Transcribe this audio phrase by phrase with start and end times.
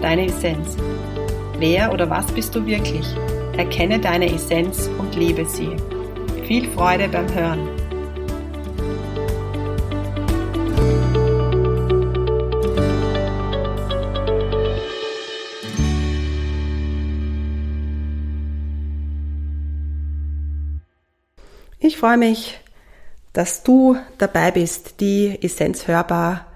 [0.00, 0.76] deine Essenz.
[1.58, 3.06] Wer oder was bist du wirklich?
[3.56, 5.76] Erkenne deine Essenz und lebe sie.
[6.46, 7.68] Viel Freude beim Hören.
[21.78, 22.58] Ich freue mich,
[23.34, 26.46] dass du dabei bist, die Essenz hörbar,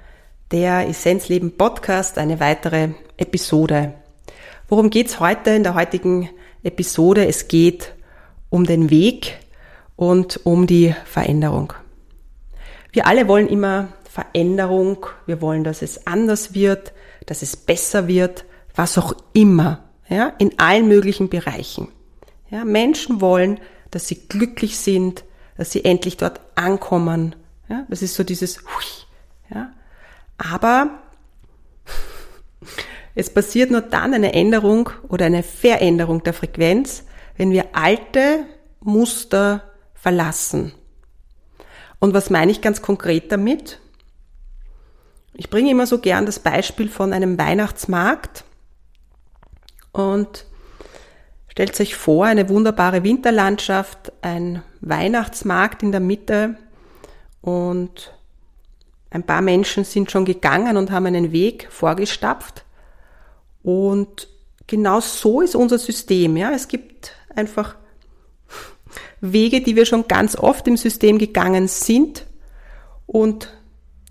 [0.50, 3.94] der Essenzleben Podcast, eine weitere Episode.
[4.68, 6.30] Worum geht's heute in der heutigen
[6.62, 7.26] Episode?
[7.26, 7.94] Es geht
[8.50, 9.38] um den Weg
[9.96, 11.72] und um die Veränderung.
[12.92, 16.92] Wir alle wollen immer Veränderung, wir wollen, dass es anders wird,
[17.26, 21.88] dass es besser wird, was auch immer, ja, in allen möglichen Bereichen.
[22.50, 25.24] Ja, Menschen wollen dass sie glücklich sind,
[25.56, 27.34] dass sie endlich dort ankommen.
[27.68, 28.58] Ja, das ist so dieses,
[29.50, 29.72] ja.
[30.38, 31.02] Aber
[33.14, 37.04] es passiert nur dann eine Änderung oder eine Veränderung der Frequenz,
[37.36, 38.46] wenn wir alte
[38.80, 39.64] Muster
[39.94, 40.72] verlassen.
[41.98, 43.80] Und was meine ich ganz konkret damit?
[45.34, 48.44] Ich bringe immer so gern das Beispiel von einem Weihnachtsmarkt
[49.92, 50.46] und
[51.58, 56.56] Stellt euch vor, eine wunderbare Winterlandschaft, ein Weihnachtsmarkt in der Mitte
[57.40, 58.16] und
[59.10, 62.64] ein paar Menschen sind schon gegangen und haben einen Weg vorgestapft.
[63.62, 64.28] Und
[64.66, 66.36] genau so ist unser System.
[66.36, 67.76] Ja, es gibt einfach
[69.20, 72.26] Wege, die wir schon ganz oft im System gegangen sind
[73.06, 73.52] und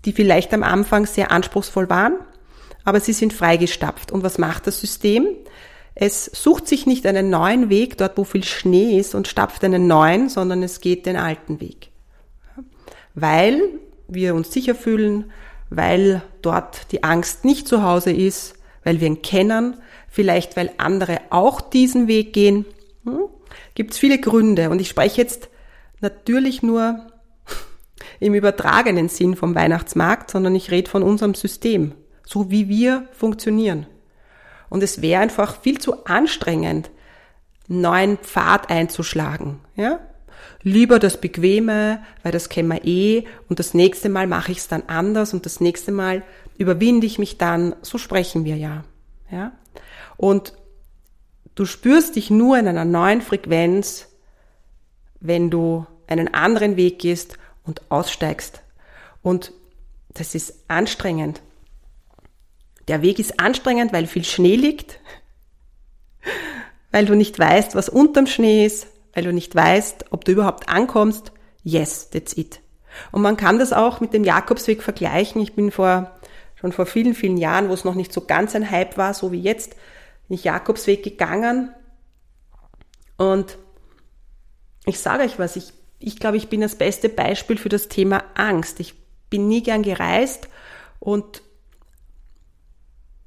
[0.04, 2.14] die vielleicht am Anfang sehr anspruchsvoll waren,
[2.84, 4.12] aber sie sind freigestapft.
[4.12, 5.26] Und was macht das System?
[5.94, 9.86] Es sucht sich nicht einen neuen Weg dort, wo viel Schnee ist und stapft einen
[9.86, 11.90] neuen, sondern es geht den alten Weg.
[13.14, 13.60] Weil
[14.08, 15.30] wir uns sicher fühlen,
[15.70, 18.54] weil dort die Angst nicht zu Hause ist,
[18.84, 19.76] weil wir ihn kennen,
[20.08, 22.64] vielleicht weil andere auch diesen Weg gehen.
[23.04, 23.28] Hm?
[23.74, 25.48] Gibt es viele Gründe und ich spreche jetzt
[26.00, 27.06] natürlich nur
[28.20, 31.92] im übertragenen Sinn vom Weihnachtsmarkt, sondern ich rede von unserem System,
[32.24, 33.86] so wie wir funktionieren.
[34.70, 36.90] Und es wäre einfach viel zu anstrengend,
[37.68, 39.60] neuen Pfad einzuschlagen.
[39.76, 40.00] Ja?
[40.62, 44.68] Lieber das Bequeme, weil das kennen wir eh und das nächste Mal mache ich es
[44.68, 46.22] dann anders und das nächste Mal
[46.56, 47.76] überwinde ich mich dann.
[47.82, 48.84] So sprechen wir ja.
[49.30, 49.52] ja?
[50.16, 50.52] Und
[51.54, 54.08] du spürst dich nur in einer neuen Frequenz,
[55.20, 58.62] wenn du einen anderen Weg gehst und aussteigst.
[59.22, 59.52] Und
[60.08, 61.40] das ist anstrengend.
[62.88, 64.98] Der Weg ist anstrengend, weil viel Schnee liegt,
[66.90, 70.68] weil du nicht weißt, was unterm Schnee ist, weil du nicht weißt, ob du überhaupt
[70.68, 71.32] ankommst.
[71.62, 72.60] Yes, that's it.
[73.12, 75.40] Und man kann das auch mit dem Jakobsweg vergleichen.
[75.40, 76.18] Ich bin vor,
[76.56, 79.32] schon vor vielen, vielen Jahren, wo es noch nicht so ganz ein Hype war, so
[79.32, 79.76] wie jetzt,
[80.28, 81.72] bin ich Jakobsweg gegangen.
[83.16, 83.58] Und
[84.86, 88.24] ich sage euch was, ich, ich glaube, ich bin das beste Beispiel für das Thema
[88.34, 88.80] Angst.
[88.80, 88.94] Ich
[89.30, 90.48] bin nie gern gereist
[91.00, 91.42] und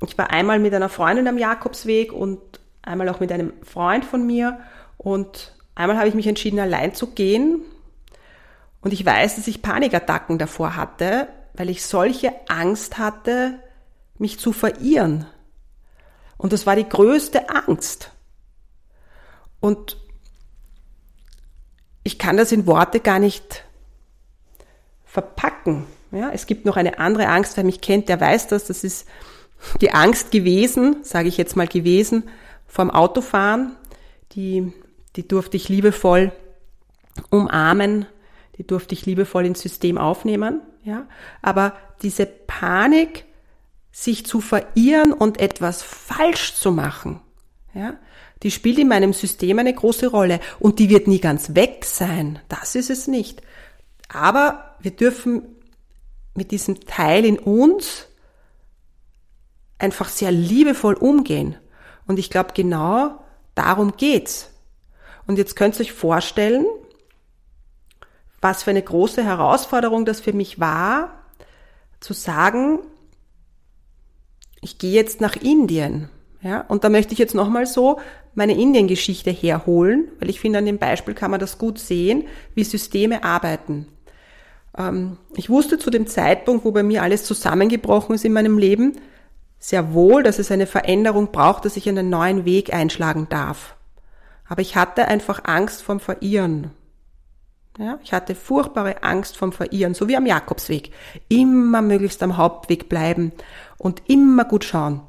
[0.05, 2.39] ich war einmal mit einer Freundin am Jakobsweg und
[2.81, 4.59] einmal auch mit einem Freund von mir
[4.97, 7.61] und einmal habe ich mich entschieden, allein zu gehen
[8.81, 13.59] und ich weiß, dass ich Panikattacken davor hatte, weil ich solche Angst hatte,
[14.17, 15.25] mich zu verirren.
[16.37, 18.11] Und das war die größte Angst.
[19.59, 19.97] Und
[22.03, 23.63] ich kann das in Worte gar nicht
[25.05, 25.85] verpacken.
[26.11, 29.07] Ja, es gibt noch eine andere Angst, wer mich kennt, der weiß das, das ist
[29.79, 32.23] die Angst gewesen, sage ich jetzt mal gewesen,
[32.67, 33.75] vorm Autofahren.
[34.31, 34.73] Die,
[35.15, 36.31] die durfte ich liebevoll
[37.29, 38.05] umarmen,
[38.57, 40.61] die durfte ich liebevoll ins System aufnehmen.
[40.83, 41.07] Ja,
[41.41, 43.25] aber diese Panik,
[43.91, 47.19] sich zu verirren und etwas falsch zu machen,
[47.73, 47.95] ja,
[48.43, 52.39] die spielt in meinem System eine große Rolle und die wird nie ganz weg sein.
[52.49, 53.41] Das ist es nicht.
[54.09, 55.43] Aber wir dürfen
[56.33, 58.07] mit diesem Teil in uns
[59.77, 61.55] einfach sehr liebevoll umgehen.
[62.07, 63.23] Und ich glaube, genau
[63.55, 64.50] darum geht's.
[65.27, 66.65] Und jetzt könnt ihr euch vorstellen,
[68.41, 71.23] was für eine große Herausforderung das für mich war,
[71.99, 72.79] zu sagen,
[74.61, 76.09] ich gehe jetzt nach Indien.
[76.41, 77.99] Ja, und da möchte ich jetzt nochmal so
[78.33, 82.63] meine Indien-Geschichte herholen, weil ich finde, an dem Beispiel kann man das gut sehen, wie
[82.63, 83.87] Systeme arbeiten.
[84.75, 88.93] Ähm, ich wusste zu dem Zeitpunkt, wo bei mir alles zusammengebrochen ist in meinem Leben,
[89.59, 93.75] sehr wohl, dass es eine Veränderung braucht, dass ich einen neuen Weg einschlagen darf.
[94.51, 96.71] Aber ich hatte einfach Angst vom Verirren.
[97.77, 100.91] Ja, ich hatte furchtbare Angst vom Verirren, so wie am Jakobsweg.
[101.29, 103.31] Immer möglichst am Hauptweg bleiben
[103.77, 105.03] und immer gut schauen.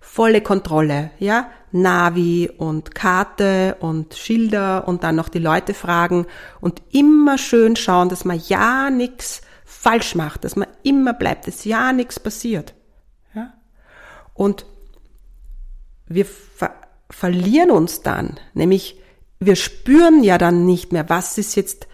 [0.00, 6.24] Volle Kontrolle, ja, Navi und Karte und Schilder und dann noch die Leute fragen
[6.62, 11.66] und immer schön schauen, dass man ja nichts falsch macht, dass man immer bleibt, dass
[11.66, 12.72] ja nichts passiert.
[13.34, 13.52] Ja?
[14.32, 14.64] Und
[16.06, 16.24] wir
[17.10, 19.00] verlieren uns dann, nämlich
[19.38, 21.86] wir spüren ja dann nicht mehr, was ist jetzt,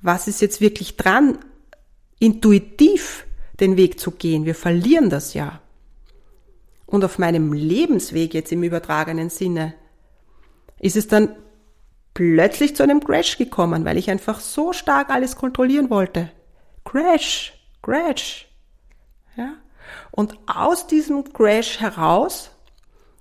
[0.00, 1.38] was ist jetzt wirklich dran,
[2.18, 3.24] intuitiv
[3.60, 4.44] den Weg zu gehen.
[4.44, 5.60] Wir verlieren das ja.
[6.86, 9.74] Und auf meinem Lebensweg jetzt im übertragenen Sinne
[10.80, 11.36] ist es dann
[12.14, 16.30] plötzlich zu einem Crash gekommen, weil ich einfach so stark alles kontrollieren wollte.
[16.84, 18.48] Crash, Crash.
[19.36, 19.54] Ja?
[20.10, 22.50] Und aus diesem Crash heraus,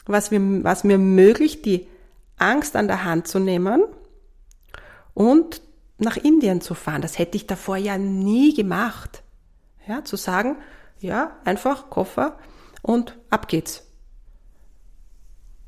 [0.10, 1.88] was mir, was mir möglich, die
[2.38, 3.84] Angst an der Hand zu nehmen
[5.14, 5.62] und
[5.98, 7.02] nach Indien zu fahren.
[7.02, 9.24] Das hätte ich davor ja nie gemacht.
[9.88, 10.58] Ja, zu sagen,
[11.00, 12.38] ja, einfach Koffer
[12.82, 13.84] und ab geht's.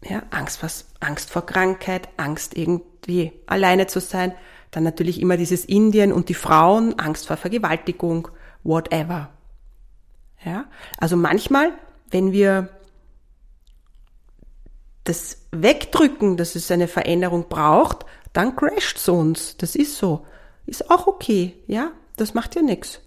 [0.03, 4.33] Ja, Angst, was, Angst vor Krankheit, Angst irgendwie alleine zu sein.
[4.71, 8.27] Dann natürlich immer dieses Indien und die Frauen, Angst vor Vergewaltigung,
[8.63, 9.29] whatever.
[10.43, 10.65] Ja,
[10.97, 11.73] also manchmal,
[12.11, 12.69] wenn wir
[15.09, 19.57] das wegdrücken, dass es eine Veränderung braucht, dann crasht's uns.
[19.57, 20.25] Das ist so.
[20.67, 21.91] Ist auch okay, ja?
[22.15, 23.01] Das macht ja nichts.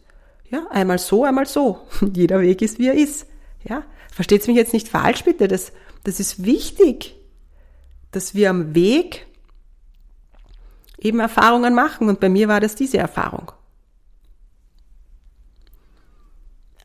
[0.51, 1.87] Ja, einmal so, einmal so.
[2.13, 3.27] Jeder Weg ist, wie er ist.
[3.63, 3.85] Ja?
[4.11, 5.47] Versteht's mich jetzt nicht falsch, bitte.
[5.47, 5.73] Das,
[6.03, 7.15] das ist wichtig,
[8.11, 9.27] dass wir am Weg
[10.99, 12.09] eben Erfahrungen machen.
[12.09, 13.53] Und bei mir war das diese Erfahrung.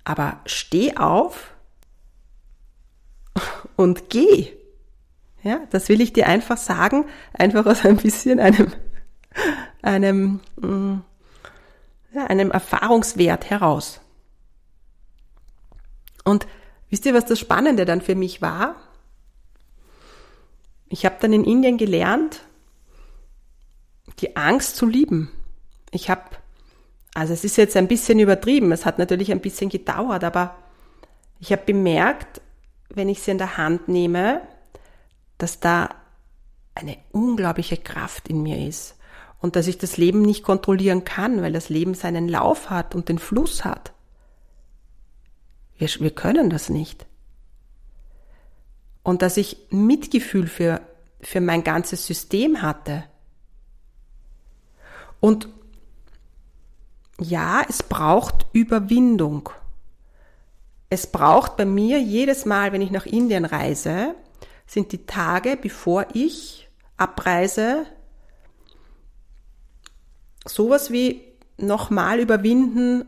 [0.03, 1.51] Aber steh auf
[3.75, 4.56] und geh.
[5.43, 8.73] Ja, das will ich dir einfach sagen, einfach aus ein bisschen einem,
[9.81, 11.01] einem, mm,
[12.15, 14.01] einem Erfahrungswert heraus.
[16.23, 16.47] Und
[16.89, 18.75] wisst ihr, was das Spannende dann für mich war?
[20.89, 22.41] Ich habe dann in Indien gelernt,
[24.19, 25.31] die Angst zu lieben.
[25.91, 26.23] Ich habe,
[27.13, 30.55] also es ist jetzt ein bisschen übertrieben, es hat natürlich ein bisschen gedauert, aber
[31.39, 32.41] ich habe bemerkt,
[32.89, 34.41] wenn ich sie in der Hand nehme,
[35.37, 35.89] dass da
[36.75, 38.95] eine unglaubliche Kraft in mir ist
[39.39, 43.09] und dass ich das Leben nicht kontrollieren kann, weil das Leben seinen Lauf hat und
[43.09, 43.93] den Fluss hat.
[45.77, 47.05] Wir, wir können das nicht.
[49.03, 50.81] Und dass ich Mitgefühl für,
[51.21, 53.03] für mein ganzes System hatte.
[55.19, 55.47] Und
[57.19, 59.49] ja, es braucht Überwindung.
[60.89, 64.15] Es braucht bei mir jedes Mal, wenn ich nach Indien reise,
[64.67, 67.85] sind die Tage, bevor ich abreise,
[70.45, 71.23] sowas wie
[71.57, 73.05] nochmal überwinden,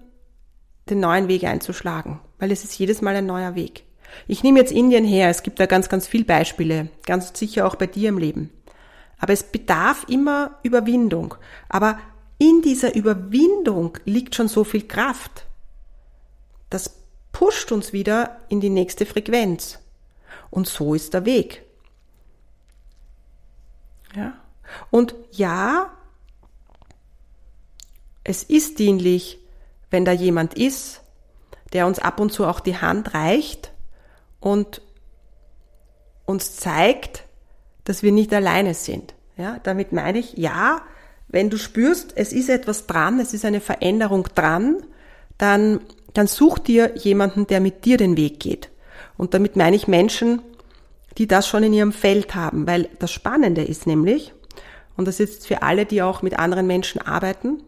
[0.90, 3.84] den neuen Weg einzuschlagen, weil es ist jedes Mal ein neuer Weg.
[4.28, 7.76] Ich nehme jetzt Indien her, es gibt da ganz, ganz viele Beispiele, ganz sicher auch
[7.76, 8.50] bei dir im Leben.
[9.20, 11.36] Aber es bedarf immer Überwindung.
[11.68, 12.00] Aber
[12.38, 15.46] in dieser Überwindung liegt schon so viel Kraft.
[16.70, 16.96] Das
[17.32, 19.80] pusht uns wieder in die nächste Frequenz.
[20.50, 21.64] Und so ist der Weg.
[24.16, 24.34] Ja.
[24.92, 25.92] Und ja,
[28.24, 29.40] es ist dienlich,
[29.90, 31.02] wenn da jemand ist,
[31.74, 33.72] der uns ab und zu auch die Hand reicht
[34.40, 34.82] und
[36.26, 37.26] uns zeigt,
[37.84, 39.16] dass wir nicht alleine sind.
[39.38, 40.82] Ja, damit meine ich, ja,
[41.28, 44.84] wenn du spürst, es ist etwas dran, es ist eine Veränderung dran,
[45.38, 45.80] dann,
[46.14, 48.70] dann such dir jemanden, der mit dir den Weg geht.
[49.20, 50.42] Und damit meine ich Menschen,
[51.18, 54.34] die das schon in ihrem Feld haben, weil das Spannende ist nämlich,
[54.96, 57.62] und das ist für alle, die auch mit anderen Menschen arbeiten,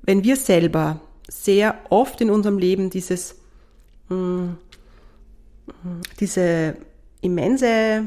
[0.00, 3.34] wenn wir selber sehr oft in unserem Leben dieses,
[4.08, 4.56] hm,
[6.18, 6.78] diese
[7.20, 8.06] immense,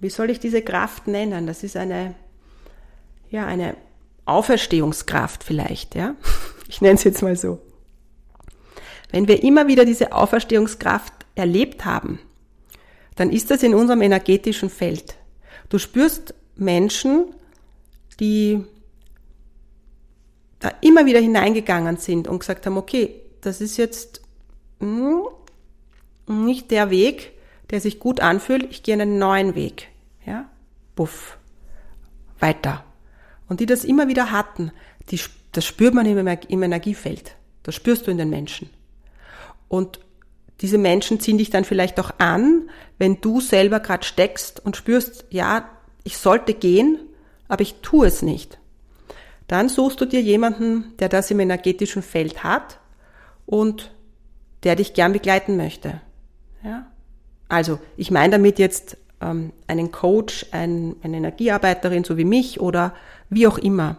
[0.00, 1.46] wie soll ich diese Kraft nennen?
[1.46, 2.14] Das ist eine,
[3.28, 3.76] ja, eine
[4.24, 6.14] Auferstehungskraft vielleicht, ja.
[6.68, 7.60] Ich nenne es jetzt mal so.
[9.10, 12.18] Wenn wir immer wieder diese Auferstehungskraft erlebt haben,
[13.14, 15.14] dann ist das in unserem energetischen Feld.
[15.68, 17.26] Du spürst Menschen,
[18.18, 18.64] die
[20.58, 24.22] da immer wieder hineingegangen sind und gesagt haben, okay, das ist jetzt,
[24.80, 25.22] hm,
[26.26, 27.32] nicht der Weg,
[27.70, 29.88] der sich gut anfühlt, ich gehe einen neuen Weg.
[30.24, 30.50] Ja?
[30.94, 31.38] Buff.
[32.38, 32.84] Weiter.
[33.48, 34.72] Und die das immer wieder hatten,
[35.10, 35.20] die,
[35.52, 37.36] das spürt man im, im Energiefeld.
[37.62, 38.70] Das spürst du in den Menschen.
[39.68, 40.00] Und
[40.60, 45.26] diese Menschen ziehen dich dann vielleicht auch an, wenn du selber gerade steckst und spürst,
[45.30, 45.68] ja,
[46.02, 46.98] ich sollte gehen,
[47.48, 48.58] aber ich tue es nicht.
[49.48, 52.78] Dann suchst du dir jemanden, der das im energetischen Feld hat
[53.44, 53.92] und
[54.62, 56.00] der dich gern begleiten möchte.
[56.64, 56.86] Ja?
[57.48, 62.94] Also, ich meine damit jetzt ähm, einen Coach, ein, eine Energiearbeiterin, so wie mich oder
[63.30, 63.98] wie auch immer.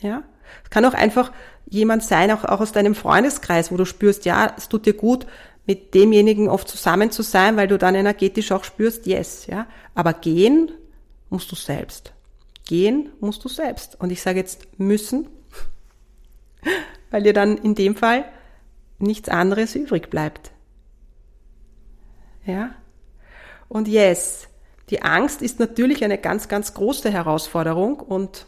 [0.00, 0.22] Ja?
[0.62, 1.32] Es kann auch einfach
[1.68, 5.26] jemand sein, auch, auch aus deinem Freundeskreis, wo du spürst, ja, es tut dir gut,
[5.66, 9.66] mit demjenigen oft zusammen zu sein, weil du dann energetisch auch spürst, yes, ja.
[9.94, 10.70] Aber gehen
[11.28, 12.12] musst du selbst.
[12.66, 14.00] Gehen musst du selbst.
[14.00, 15.28] Und ich sage jetzt müssen,
[17.10, 18.24] weil dir dann in dem Fall
[18.98, 20.52] nichts anderes übrig bleibt.
[22.44, 22.70] Ja?
[23.68, 24.48] Und yes,
[24.90, 28.46] die Angst ist natürlich eine ganz, ganz große Herausforderung und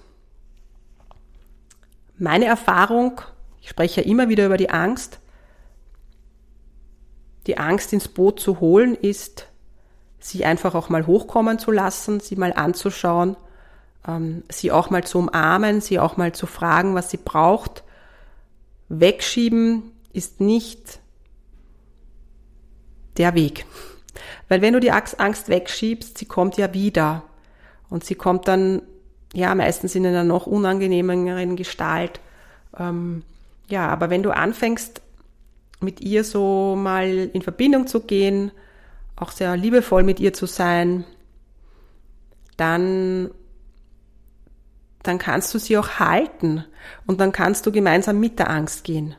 [2.17, 3.21] meine Erfahrung,
[3.61, 5.19] ich spreche ja immer wieder über die Angst,
[7.49, 9.49] die Angst ins Boot zu holen ist,
[10.21, 13.37] sie einfach auch mal hochkommen zu lassen, sie mal anzuschauen,
[14.07, 17.83] ähm, sie auch mal zu umarmen, sie auch mal zu fragen, was sie braucht.
[18.91, 21.01] Wegschieben ist nicht
[23.17, 23.65] der Weg.
[24.49, 27.23] Weil wenn du die Angst wegschiebst, sie kommt ja wieder.
[27.89, 28.83] Und sie kommt dann,
[29.33, 32.21] ja, meistens in einer noch unangenehmeren Gestalt.
[32.79, 33.23] Ähm,
[33.69, 35.01] ja, aber wenn du anfängst,
[35.81, 38.51] mit ihr so mal in Verbindung zu gehen,
[39.17, 41.05] auch sehr liebevoll mit ihr zu sein,
[42.57, 43.31] dann,
[45.03, 46.65] dann kannst du sie auch halten
[47.07, 49.15] und dann kannst du gemeinsam mit der Angst gehen.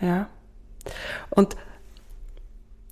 [0.00, 0.28] Ja.
[1.28, 1.56] Und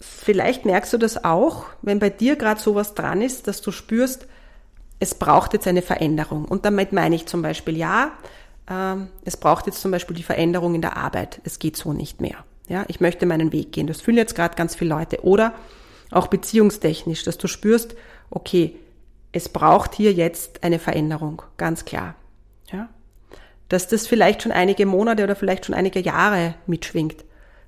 [0.00, 4.26] vielleicht merkst du das auch, wenn bei dir gerade sowas dran ist, dass du spürst,
[5.00, 6.44] es braucht jetzt eine Veränderung.
[6.44, 8.12] Und damit meine ich zum Beispiel, ja,
[8.68, 11.40] ähm, es braucht jetzt zum Beispiel die Veränderung in der Arbeit.
[11.44, 12.44] Es geht so nicht mehr.
[12.68, 13.86] Ja, ich möchte meinen Weg gehen.
[13.86, 15.24] Das fühlen jetzt gerade ganz viele Leute.
[15.24, 15.54] Oder
[16.10, 17.94] auch beziehungstechnisch, dass du spürst,
[18.30, 18.76] okay,
[19.32, 22.14] es braucht hier jetzt eine Veränderung, ganz klar.
[22.70, 22.88] Ja,
[23.68, 27.24] dass das vielleicht schon einige Monate oder vielleicht schon einige Jahre mitschwingt.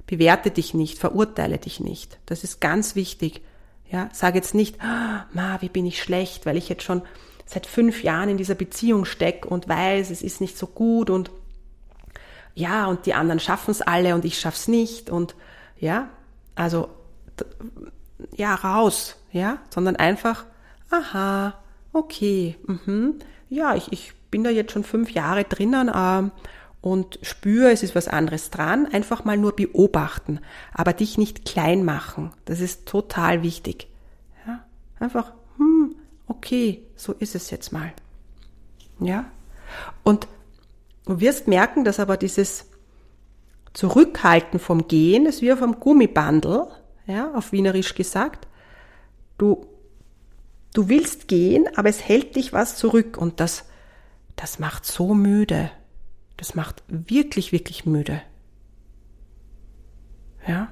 [0.06, 2.18] Bewerte dich nicht, verurteile dich nicht.
[2.26, 3.42] Das ist ganz wichtig.
[3.90, 7.02] Ja, sag jetzt nicht, oh, ma, wie bin ich schlecht, weil ich jetzt schon
[7.50, 11.30] seit fünf Jahren in dieser Beziehung stecke und weiß, es ist nicht so gut und
[12.54, 15.34] ja, und die anderen schaffen es alle und ich schaff's nicht und
[15.78, 16.08] ja,
[16.54, 16.90] also
[18.36, 20.44] ja, raus, ja, sondern einfach,
[20.90, 21.54] aha,
[21.92, 23.16] okay, mhm,
[23.48, 26.30] ja, ich, ich bin da jetzt schon fünf Jahre drinnen äh,
[26.80, 30.40] und spüre, es ist was anderes dran, einfach mal nur beobachten,
[30.72, 33.88] aber dich nicht klein machen, das ist total wichtig.
[35.00, 35.32] Einfach,
[36.30, 37.92] okay, so ist es jetzt mal.
[39.00, 39.30] Ja?
[40.04, 40.28] Und
[41.04, 42.66] du wirst merken, dass aber dieses
[43.72, 46.68] Zurückhalten vom Gehen ist wie auf einem Gummibandel,
[47.06, 48.46] ja, auf Wienerisch gesagt.
[49.38, 49.66] Du,
[50.72, 53.64] du willst gehen, aber es hält dich was zurück und das,
[54.36, 55.70] das macht so müde.
[56.36, 58.22] Das macht wirklich, wirklich müde.
[60.46, 60.68] Ja?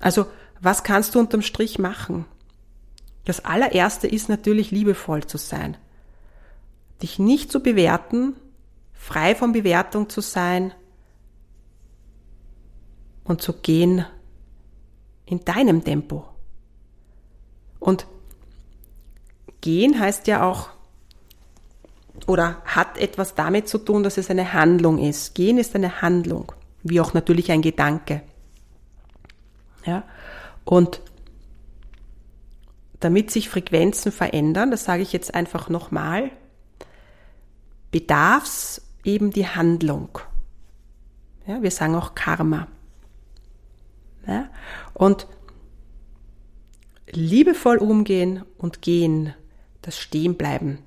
[0.00, 0.26] Also,
[0.60, 2.24] was kannst du unterm Strich machen?
[3.28, 5.76] Das allererste ist natürlich liebevoll zu sein.
[7.02, 8.34] Dich nicht zu bewerten,
[8.94, 10.72] frei von Bewertung zu sein
[13.24, 14.06] und zu gehen
[15.26, 16.24] in deinem Tempo.
[17.78, 18.06] Und
[19.60, 20.70] gehen heißt ja auch,
[22.26, 25.34] oder hat etwas damit zu tun, dass es eine Handlung ist.
[25.34, 26.50] Gehen ist eine Handlung,
[26.82, 28.22] wie auch natürlich ein Gedanke.
[29.84, 30.04] Ja?
[30.64, 31.02] Und
[33.00, 36.30] damit sich Frequenzen verändern, das sage ich jetzt einfach nochmal,
[37.90, 40.18] bedarf es eben die Handlung.
[41.46, 42.68] Ja, wir sagen auch Karma.
[44.26, 44.50] Ja,
[44.92, 45.26] und
[47.10, 49.32] liebevoll umgehen und gehen,
[49.80, 50.80] das Stehenbleiben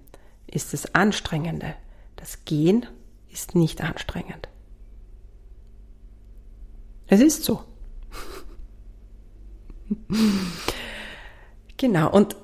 [0.45, 1.73] ist das Anstrengende.
[2.17, 2.85] Das Gehen
[3.31, 4.47] ist nicht anstrengend.
[7.07, 7.63] Es ist so.
[11.81, 12.35] Genau, und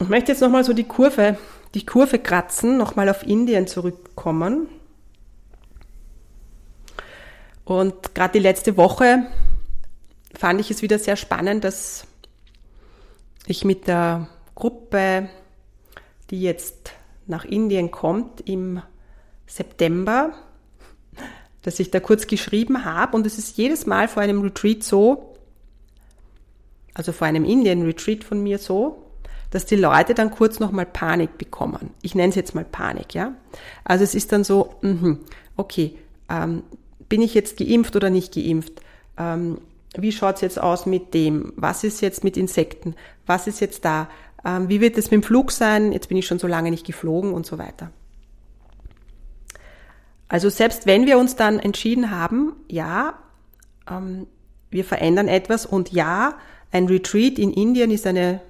[0.00, 1.38] ich möchte jetzt nochmal so die Kurve,
[1.74, 4.66] die Kurve kratzen, nochmal auf Indien zurückkommen.
[7.64, 9.26] Und gerade die letzte Woche
[10.36, 12.08] fand ich es wieder sehr spannend, dass
[13.46, 14.26] ich mit der
[14.56, 15.28] Gruppe,
[16.30, 16.90] die jetzt
[17.28, 18.82] nach Indien kommt im
[19.46, 20.32] September,
[21.62, 25.33] dass ich da kurz geschrieben habe und es ist jedes Mal vor einem Retreat so,
[26.94, 29.02] also vor einem Indien-Retreat von mir so,
[29.50, 31.90] dass die Leute dann kurz nochmal Panik bekommen.
[32.02, 33.34] Ich nenne es jetzt mal Panik, ja.
[33.84, 35.18] Also es ist dann so, mh,
[35.56, 35.96] okay,
[36.28, 36.62] ähm,
[37.08, 38.80] bin ich jetzt geimpft oder nicht geimpft?
[39.16, 39.58] Ähm,
[39.96, 41.52] wie schaut's jetzt aus mit dem?
[41.56, 42.96] Was ist jetzt mit Insekten?
[43.26, 44.08] Was ist jetzt da?
[44.44, 45.92] Ähm, wie wird es mit dem Flug sein?
[45.92, 47.90] Jetzt bin ich schon so lange nicht geflogen und so weiter.
[50.28, 53.14] Also selbst wenn wir uns dann entschieden haben, ja,
[53.88, 54.26] ähm,
[54.70, 56.34] wir verändern etwas und ja,
[56.74, 58.40] ein Retreat in Indien ist eine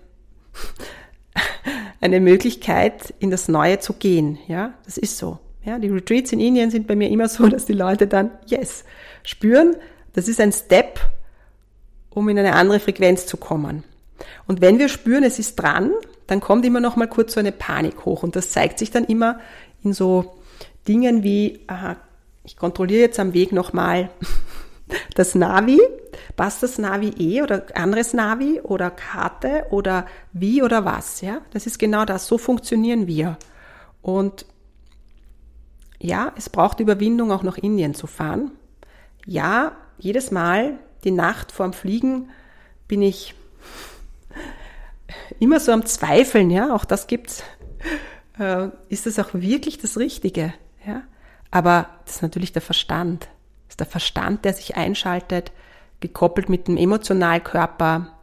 [2.00, 4.38] eine Möglichkeit, in das Neue zu gehen.
[4.46, 5.38] Ja, das ist so.
[5.64, 8.84] Ja, die Retreats in Indien sind bei mir immer so, dass die Leute dann, yes,
[9.22, 9.76] spüren,
[10.12, 11.00] das ist ein Step,
[12.10, 13.84] um in eine andere Frequenz zu kommen.
[14.46, 15.92] Und wenn wir spüren, es ist dran,
[16.26, 18.22] dann kommt immer noch mal kurz so eine Panik hoch.
[18.22, 19.40] Und das zeigt sich dann immer
[19.82, 20.34] in so
[20.86, 21.96] Dingen wie, aha,
[22.44, 24.10] ich kontrolliere jetzt am Weg nochmal
[25.14, 25.80] das Navi,
[26.36, 31.40] passt das Navi eh oder anderes Navi oder Karte oder wie oder was, ja?
[31.52, 32.26] Das ist genau das.
[32.26, 33.38] So funktionieren wir.
[34.02, 34.46] Und
[35.98, 38.50] ja, es braucht Überwindung, auch nach Indien zu fahren.
[39.26, 42.30] Ja, jedes Mal, die Nacht vorm Fliegen,
[42.88, 43.34] bin ich
[45.40, 47.42] immer so am Zweifeln, ja, auch das gibt's.
[48.38, 50.52] Äh, ist das auch wirklich das Richtige,
[50.86, 51.02] ja?
[51.50, 53.28] Aber das ist natürlich der Verstand.
[53.66, 55.52] Das ist der Verstand, der sich einschaltet,
[56.04, 58.14] gekoppelt mit dem Emotionalkörper.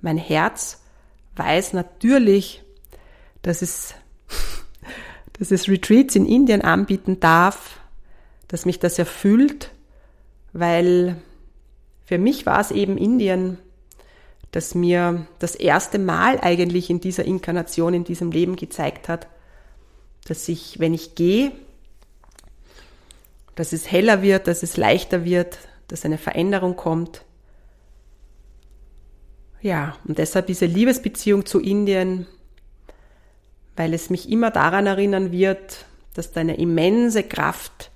[0.00, 0.80] Mein Herz
[1.36, 2.62] weiß natürlich,
[3.42, 3.94] dass es,
[5.34, 7.80] dass es Retreats in Indien anbieten darf,
[8.48, 9.72] dass mich das erfüllt,
[10.54, 11.16] weil
[12.06, 13.58] für mich war es eben Indien,
[14.50, 19.26] das mir das erste Mal eigentlich in dieser Inkarnation, in diesem Leben gezeigt hat,
[20.24, 21.52] dass ich, wenn ich gehe,
[23.54, 25.58] dass es heller wird, dass es leichter wird,
[25.92, 27.22] dass eine Veränderung kommt.
[29.60, 32.26] Ja, und deshalb diese Liebesbeziehung zu Indien,
[33.76, 37.90] weil es mich immer daran erinnern wird, dass da eine immense Kraft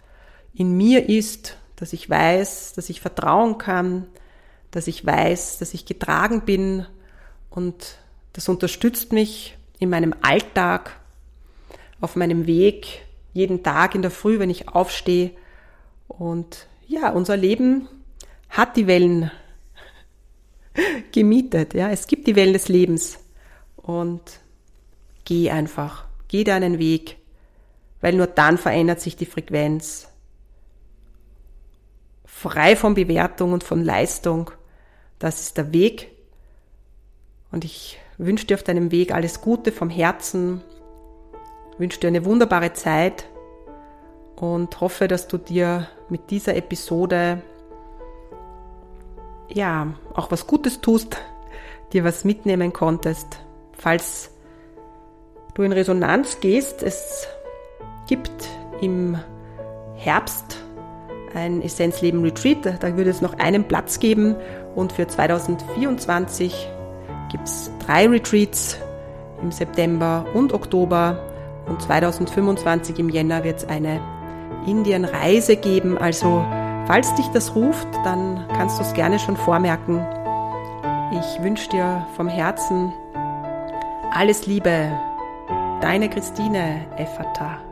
[0.53, 4.07] in mir ist, dass ich weiß, dass ich vertrauen kann,
[4.71, 6.85] dass ich weiß, dass ich getragen bin
[7.49, 7.97] und
[8.35, 11.01] das unterstützt mich in meinem Alltag,
[12.03, 15.31] auf meinem Weg, jeden Tag in der Früh, wenn ich aufstehe,
[16.09, 17.89] und ja, unser Leben
[18.49, 19.31] hat die Wellen
[21.13, 21.75] gemietet.
[21.75, 23.19] Ja, es gibt die Wellen des Lebens.
[23.77, 24.41] Und
[25.25, 27.17] geh einfach, geh deinen Weg,
[28.01, 30.09] weil nur dann verändert sich die Frequenz.
[32.25, 34.51] Frei von Bewertung und von Leistung.
[35.19, 36.11] Das ist der Weg.
[37.51, 40.61] Und ich wünsche dir auf deinem Weg alles Gute vom Herzen.
[41.79, 43.27] Wünsche dir eine wunderbare Zeit
[44.37, 47.43] und hoffe, dass du dir mit dieser Episode
[49.49, 51.17] ja auch was Gutes tust,
[51.93, 53.41] dir was mitnehmen konntest.
[53.73, 54.31] Falls
[55.55, 57.27] du in Resonanz gehst, es
[58.07, 58.49] gibt
[58.81, 59.19] im
[59.95, 60.59] Herbst
[61.35, 64.37] ein Essenzleben Retreat, da würde es noch einen Platz geben.
[64.75, 66.69] Und für 2024
[67.31, 68.79] gibt es drei Retreats
[69.43, 71.19] im September und Oktober.
[71.67, 74.01] Und 2025 im Jänner wird es eine
[74.67, 75.97] Indien-Reise geben.
[75.99, 76.45] Also
[76.87, 80.05] falls dich das ruft, dann kannst du es gerne schon vormerken.
[81.13, 82.93] Ich wünsche dir vom Herzen
[84.13, 84.91] alles Liebe.
[85.81, 87.66] Deine Christine Effata.